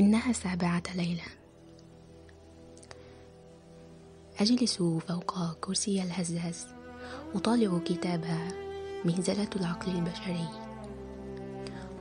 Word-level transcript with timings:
إنها 0.00 0.30
السابعة 0.30 0.82
ليلة. 0.94 1.22
أجلس 4.40 4.76
فوق 4.76 5.52
كرسي 5.60 6.02
الهزاز 6.02 6.66
أطالع 7.34 7.78
كتاب 7.78 8.24
مهزلة 9.04 9.48
العقل 9.56 9.92
البشري. 9.92 10.48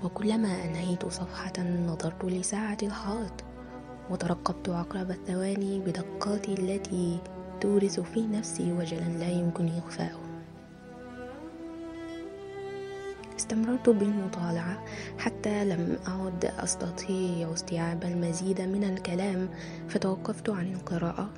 وكلما 0.04 0.66
أنهيت 0.66 1.06
صفحة 1.06 1.54
نظرت 1.60 2.26
لساعة 2.26 2.78
الحائط 2.84 3.44
وترقبت 4.10 4.70
عقرب 4.70 5.12
الثواني 5.12 5.80
بدقاتي 5.80 6.54
التي 6.54 7.20
تورث 7.62 8.00
في 8.00 8.28
نفسي 8.28 8.72
وجلا 8.72 9.18
لا 9.20 9.30
يمكن 9.30 9.68
إخفاؤه 9.68 10.27
استمررت 13.48 13.90
بالمطالعة 13.90 14.84
حتى 15.20 15.66
لم 15.66 15.98
أعد 16.08 16.46
أستطيع 16.46 17.54
استيعاب 17.54 18.04
المزيد 18.04 18.62
من 18.62 18.84
الكلام 18.84 19.50
فتوقفت 19.90 20.50
عن 20.50 20.74
القراءة 20.74 21.30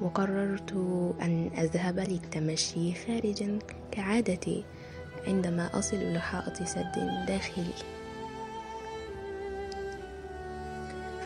وقررت 0.00 0.72
أن 1.22 1.50
أذهب 1.58 1.98
للتمشي 1.98 2.94
خارجا 2.94 3.58
كعادتي 3.90 4.64
عندما 5.26 5.78
أصل 5.78 6.12
لحائط 6.14 6.62
سد 6.62 7.24
داخلي. 7.28 7.74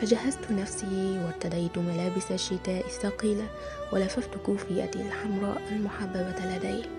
فجهزت 0.01 0.51
نفسي 0.51 1.19
وارتديت 1.25 1.77
ملابس 1.77 2.31
الشتاء 2.31 2.85
الثقيلة 2.85 3.47
ولففت 3.93 4.37
كوفيتي 4.45 5.01
الحمراء 5.01 5.61
المحببة 5.71 6.45
لدي. 6.45 6.94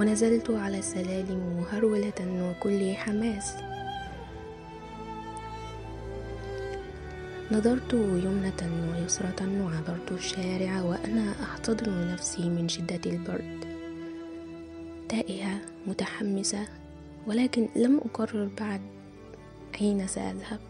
ونزلت 0.00 0.50
على 0.50 0.78
السلالم 0.78 1.56
مهرولة 1.60 2.20
وكل 2.20 2.94
حماس. 2.94 3.54
نظرت 7.52 7.92
يمنة 7.92 8.92
ويسرة 8.92 9.62
وعبرت 9.64 10.12
الشارع 10.12 10.82
وأنا 10.82 11.34
أحتضن 11.42 12.12
نفسي 12.12 12.48
من 12.48 12.68
شدة 12.68 13.00
البرد. 13.06 13.64
تائهة 15.08 15.60
متحمسة 15.86 16.68
ولكن 17.26 17.68
لم 17.76 17.98
أقرر 17.98 18.50
بعد 18.60 18.80
أين 19.80 20.06
سأذهب. 20.06 20.60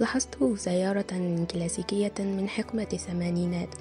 لاحظت 0.00 0.54
سيارة 0.54 1.44
كلاسيكية 1.50 2.14
من 2.18 2.48
حقبة 2.48 2.88
الثمانينات 2.92 3.74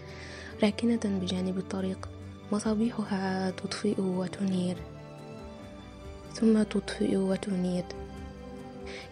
راكنة 0.64 1.00
بجانب 1.06 1.58
الطريق 1.58 2.10
مصابيحها 2.52 3.52
تطفئ 3.52 4.02
وتنير. 4.02 4.78
ثم 6.34 6.64
تطفئ 6.64 7.16
وتنير. 7.16 7.84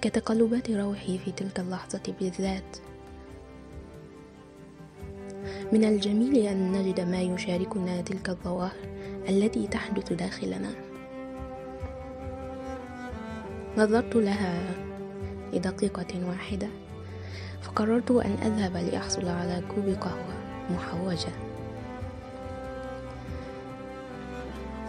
كتقلبات 0.01 0.71
روحي 0.71 1.17
في 1.17 1.31
تلك 1.31 1.59
اللحظة 1.59 2.13
بالذات. 2.19 2.77
من 5.71 5.83
الجميل 5.83 6.37
أن 6.37 6.71
نجد 6.71 6.99
ما 6.99 7.21
يشاركنا 7.21 8.01
تلك 8.01 8.29
الظواهر 8.29 8.93
التي 9.29 9.67
تحدث 9.67 10.13
داخلنا. 10.13 10.71
نظرت 13.77 14.15
لها 14.15 14.75
لدقيقة 15.53 16.27
واحدة 16.27 16.67
فقررت 17.61 18.11
أن 18.11 18.31
أذهب 18.31 18.77
لأحصل 18.77 19.27
على 19.27 19.63
كوب 19.75 19.85
قهوة. 19.85 20.42
محوجة. 20.69 21.33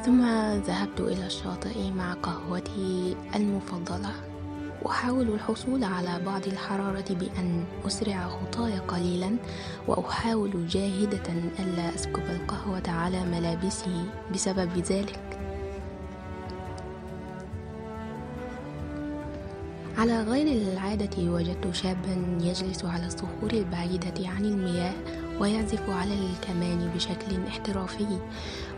ثم 0.04 0.22
ذهبت 0.66 1.00
إلى 1.00 1.26
الشاطئ 1.26 1.90
مع 1.90 2.12
قهوتي 2.12 3.16
المفضلة. 3.34 4.10
أحاول 4.86 5.28
الحصول 5.28 5.84
على 5.84 6.20
بعض 6.26 6.46
الحرارة 6.46 7.04
بأن 7.10 7.64
أسرع 7.86 8.28
خطاي 8.28 8.78
قليلا 8.78 9.36
وأحاول 9.88 10.66
جاهدة 10.66 11.32
ألا 11.58 11.94
أسكب 11.94 12.22
القهوة 12.30 12.82
على 12.88 13.24
ملابسي 13.24 14.04
بسبب 14.34 14.78
ذلك. 14.78 15.53
على 19.98 20.22
غير 20.22 20.46
العادة 20.72 21.30
وجدت 21.30 21.74
شابا 21.74 22.38
يجلس 22.40 22.84
على 22.84 23.06
الصخور 23.06 23.52
البعيدة 23.52 24.28
عن 24.28 24.44
المياه 24.44 24.94
ويعزف 25.40 25.90
على 25.90 26.14
الكمان 26.14 26.90
بشكل 26.94 27.46
احترافي 27.48 28.18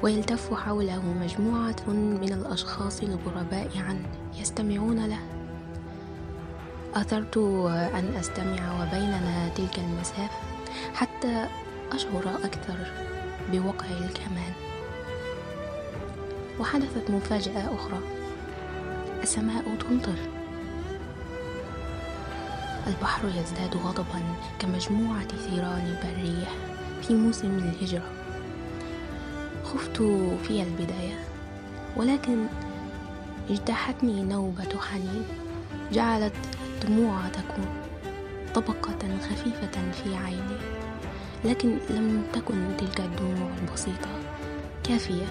ويلتف 0.03 0.55
حوله 0.55 1.03
مجموعة 1.23 1.77
من 1.91 2.33
الأشخاص 2.33 3.03
الغرباء 3.03 3.71
عنه 3.77 4.07
يستمعون 4.41 5.07
له. 5.07 5.19
أثرت 6.95 7.37
أن 7.69 8.15
أستمع 8.17 8.83
وبيننا 8.83 9.49
تلك 9.49 9.79
المسافة 9.79 10.39
حتى 10.95 11.47
أشعر 11.93 12.37
أكثر 12.45 12.77
بوقع 13.53 13.87
الكمان. 13.87 14.53
وحدثت 16.61 17.11
مفاجأة 17.11 17.75
أخرى. 17.75 17.99
السماء 19.23 19.65
تمطر. 19.81 20.17
البحر 22.87 23.29
يزداد 23.29 23.77
غضبا 23.77 24.23
كمجموعة 24.59 25.29
ثيران 25.29 25.97
برية 26.03 26.47
في 27.03 27.15
موسم 27.15 27.59
الهجرة. 27.59 28.11
خفت 29.65 29.97
في 30.43 30.63
البداية 30.63 31.25
ولكن 31.97 32.47
اجتاحتني 33.51 34.23
نوبة 34.23 34.81
حنين. 34.81 35.25
جعلت 35.93 36.33
الدموع 36.83 37.29
تكون 37.29 37.67
طبقة 38.55 39.19
خفيفة 39.21 39.93
في 39.93 40.17
عيني 40.17 40.59
لكن 41.45 41.79
لم 41.91 42.25
تكن 42.33 42.77
تلك 42.79 43.01
الدموع 43.01 43.51
البسيطة 43.63 44.09
كافية. 44.85 45.27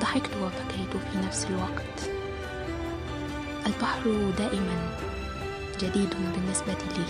ضحكت 0.00 0.30
وبكيت 0.36 0.96
في 1.12 1.18
نفس 1.26 1.46
الوقت. 1.50 2.21
البحر 3.66 4.30
دائما 4.38 4.96
جديد 5.80 6.08
بالنسبة 6.34 6.72
لي. 6.72 7.04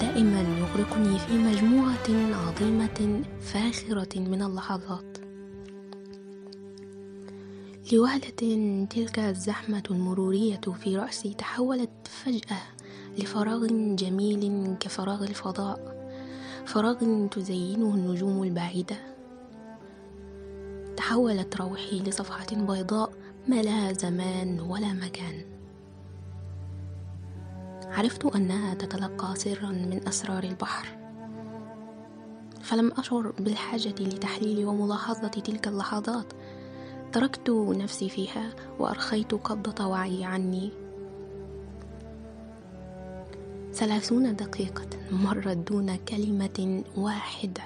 دائما 0.00 0.40
يغرقني 0.40 1.18
في 1.18 1.32
مجموعة 1.32 2.36
عظيمة 2.46 3.22
فاخرة 3.40 4.18
من 4.18 4.42
اللحظات. 4.42 5.18
لوهلة 7.92 8.86
تلك 8.90 9.18
الزحمة 9.18 9.82
المرورية 9.90 10.60
في 10.82 10.96
رأسي 10.96 11.34
تحولت 11.34 11.90
فجأة 12.04 12.62
لفراغ 13.18 13.66
جميل 13.94 14.74
كفراغ 14.80 15.24
الفضاء 15.24 15.96
فراغ 16.66 17.26
تزينه 17.28 17.94
النجوم 17.94 18.42
البعيدة. 18.42 18.96
تحولت 20.96 21.56
روحي 21.56 22.00
لصفحة 22.00 22.46
بيضاء 22.52 23.05
ما 23.48 23.62
لها 23.62 23.92
زمان 23.92 24.60
ولا 24.60 24.92
مكان. 24.92 25.44
عرفت 27.84 28.24
أنها 28.24 28.74
تتلقى 28.74 29.36
سرا 29.36 29.68
من 29.70 30.00
أسرار 30.08 30.44
البحر. 30.44 30.88
فلم 32.62 32.92
أشعر 32.92 33.32
بالحاجة 33.38 33.94
لتحليل 34.00 34.66
وملاحظة 34.66 35.28
تلك 35.28 35.68
اللحظات. 35.68 36.32
تركت 37.12 37.50
نفسي 37.50 38.08
فيها 38.08 38.50
وأرخيت 38.78 39.34
قبضة 39.34 39.86
وعي 39.86 40.24
عني. 40.24 40.70
ثلاثون 43.72 44.36
دقيقة 44.36 44.88
مرت 45.10 45.56
دون 45.56 45.96
كلمة 45.96 46.84
واحدة 46.96 47.62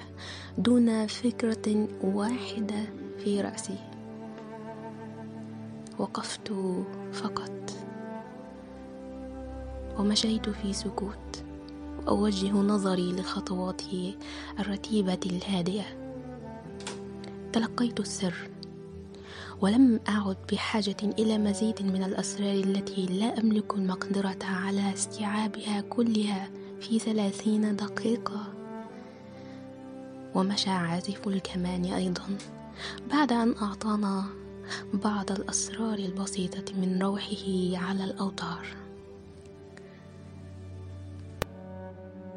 دون 0.57 1.07
فكرة 1.07 1.87
واحدة 2.03 2.83
في 3.17 3.41
رأسي. 3.41 3.90
وقفت 6.01 6.53
فقط. 7.13 7.71
ومشيت 9.99 10.49
في 10.49 10.73
سكوت. 10.73 11.43
وأوجه 12.05 12.51
نظري 12.51 13.11
لخطواتي 13.11 14.17
الرتيبة 14.59 15.19
الهادئة. 15.25 15.85
تلقيت 17.53 17.99
السر. 17.99 18.49
ولم 19.61 19.99
أعد 20.09 20.37
بحاجة 20.51 20.97
إلى 21.03 21.37
مزيد 21.37 21.83
من 21.83 22.03
الأسرار 22.03 22.53
التي 22.53 23.05
لا 23.05 23.39
أملك 23.39 23.73
المقدرة 23.73 24.43
على 24.43 24.93
استيعابها 24.93 25.81
كلها 25.81 26.49
في 26.79 26.99
ثلاثين 26.99 27.75
دقيقة. 27.75 28.53
ومشى 30.35 30.69
عازف 30.69 31.27
الكمان 31.27 31.85
أيضا. 31.85 32.37
بعد 33.11 33.33
أن 33.33 33.55
أعطانا 33.61 34.40
بعض 34.93 35.31
الأسرار 35.31 35.97
البسيطة 35.97 36.73
من 36.73 37.01
روحه 37.01 37.77
على 37.87 38.03
الأوتار. 38.03 38.80